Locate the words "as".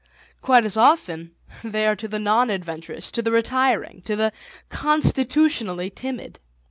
0.65-0.77